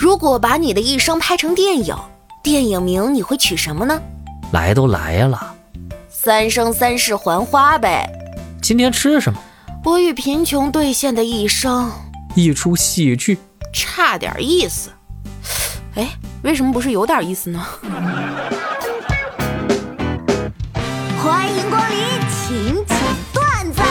[0.00, 1.94] 如果把你的一生拍成电影，
[2.42, 4.00] 电影名你会取什么呢？
[4.50, 5.54] 来都来了，
[6.08, 8.08] 三生三世还花呗。
[8.62, 9.38] 今天吃什么？
[9.84, 11.92] 我与贫穷兑现的一生，
[12.34, 13.36] 一出戏剧，
[13.74, 14.88] 差点意思。
[15.96, 16.08] 哎，
[16.44, 17.62] 为什么不是有点意思呢？
[21.22, 21.98] 欢迎光临
[22.30, 22.96] 请讲
[23.34, 23.82] 段子。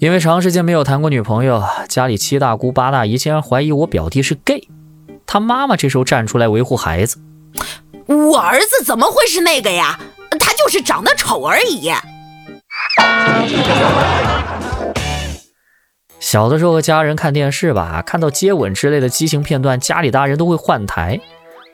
[0.00, 4.68] 因为长时间没有谈过女朋友，家里七大姑八大姨竟然怀疑我表弟是 gay。
[5.32, 7.16] 他妈妈这时候站出来维护孩子，
[8.06, 10.00] 我儿子怎么会是那个呀？
[10.40, 11.92] 他就是长得丑而已。
[16.18, 21.20] 小的时候和家人看电视吧，看到接吻之类的激情片段，家里大人都会换台。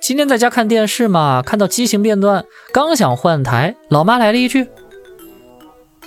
[0.03, 2.45] 今天在家看电视嘛，看到激情片段，
[2.75, 4.69] 刚想换台，老妈来了一句：“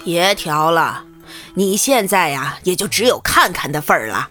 [0.06, 1.04] 别调了，
[1.56, 4.30] 你现在呀，也就只有看看的份儿了。”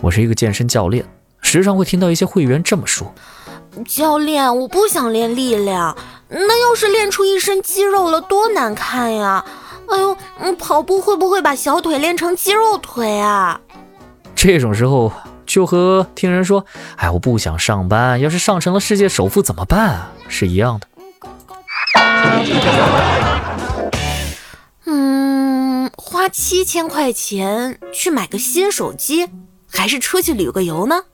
[0.00, 1.04] 我是一个健身教练，
[1.42, 3.12] 时常会听到一些会员这么说
[3.86, 5.96] ：“教练，我不想练力量，
[6.28, 9.44] 那要是练出一身肌肉了，多难看呀！
[9.90, 13.60] 哎呦，嗯，跑步会不会把小腿练成肌肉腿啊？”
[14.36, 15.12] 这种时候
[15.44, 16.64] 就和听人说
[16.96, 20.86] ：“哎，我不想上班，要是上成了世界首富怎么办啊？”是一样的。
[24.84, 29.28] 嗯，花七千块钱去买个新手机。
[29.78, 31.04] 还是出去旅个游呢？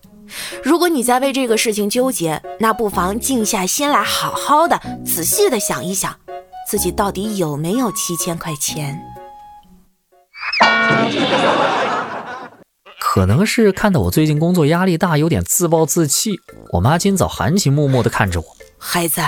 [0.62, 6.18] 如果你在为这个事情纠结，那不妨静下心来，好好的、仔细的想一想，
[6.66, 8.98] 自己到底有没有七千块钱。
[12.98, 16.40] 可能是看到我最近工作压力大，有点自暴自弃。
[16.72, 18.46] 我妈今早含情脉脉的看着我，
[18.78, 19.20] 孩子，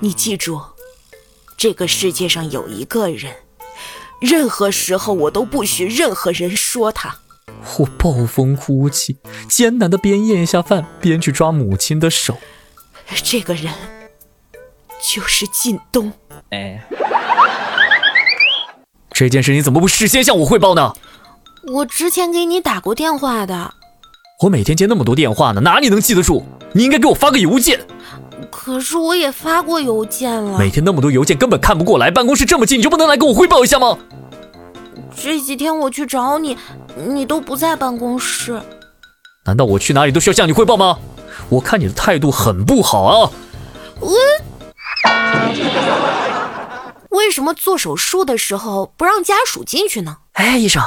[0.00, 0.60] 你记住，
[1.56, 3.32] 这个世界上有一个人，
[4.20, 7.20] 任何时候我都不许任何人说他。
[7.78, 9.16] 我暴风哭泣，
[9.48, 12.36] 艰难的边咽下饭边去抓母亲的手。
[13.22, 13.72] 这个人
[15.12, 16.12] 就是靳东。
[16.50, 16.82] 哎，
[19.10, 20.94] 这件事你怎么不事先向我汇报呢？
[21.72, 23.74] 我之前给你打过电话的。
[24.42, 26.42] 我每天接那么多电话呢，哪里能记得住？
[26.72, 27.80] 你应该给我发个邮件。
[28.50, 30.58] 可是我也发过邮件了。
[30.58, 32.10] 每天那么多邮件，根本看不过来。
[32.10, 33.96] 办公室这么近，你就不能来跟我汇报一下吗？
[35.16, 36.56] 这几天我去找你，
[36.96, 38.60] 你都不在办公室。
[39.46, 40.98] 难道我去哪里都需要向你汇报吗？
[41.48, 43.30] 我看你的态度很不好啊！
[44.00, 44.12] 我
[47.10, 50.16] 为什么做手术的时候不让家属进去呢？
[50.32, 50.82] 哎，医生，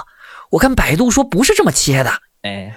[0.52, 2.12] 我看百度说不是这么切的。
[2.44, 2.76] 哎，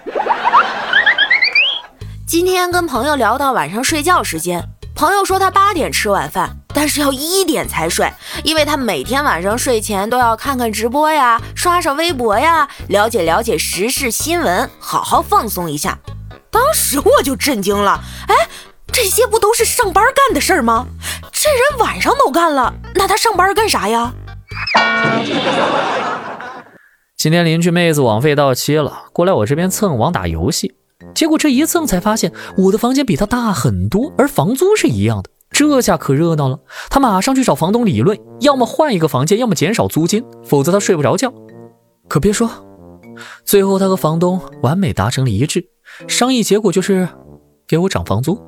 [2.26, 4.62] 今天跟朋友聊到晚上睡觉时间，
[4.94, 6.59] 朋友说他八点吃晚饭。
[6.80, 8.10] 但是要一点才睡，
[8.42, 15.98] 因为他每天晚上睡前都要看看直播呀，刷刷微博呀，了解了解时事新闻，好好放松一下。
[16.50, 18.34] 当时我就震惊了，哎，
[18.90, 20.86] 这些不都是上班干的事儿吗？
[21.30, 24.14] 这人晚上都干了，那他上班干啥呀？
[27.14, 30.72] 今天邻居妹子网费到期了，过来我这边蹭网打游戏，
[31.14, 35.28] 结果这一蹭才发现我的房间比她大很多，而房租是一样的。
[35.60, 41.30] 这下可热闹了，他马上去找房东理论，要么换一个房间，要么减少租金，否则他睡不着觉。
[42.08, 42.48] 可别说，
[43.44, 45.66] 最后他和房东完美达成了一致，
[46.08, 47.06] 商议结果就是
[47.68, 48.40] 给我涨房租。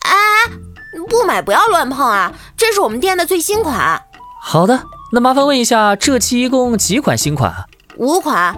[0.00, 0.12] 哎，
[1.08, 2.34] 不买不要乱碰啊！
[2.54, 3.98] 这是我们店的最新款。
[4.42, 4.78] 好的，
[5.10, 7.50] 那麻烦问一下，这期一共几款新款？
[7.96, 8.54] 五款。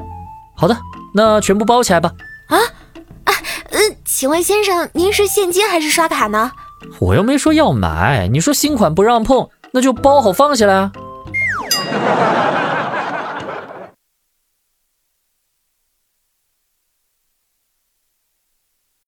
[0.56, 0.76] 好的，
[1.14, 2.10] 那全部包起来吧。
[2.48, 2.58] 啊？
[4.16, 6.52] 请问先生，您是现金还是刷卡呢？
[7.00, 10.92] 我又没说要买，你说新款不让碰，那就包好放下来啊。